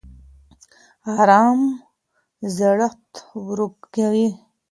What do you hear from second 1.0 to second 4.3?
ارام زړښت ورو کوي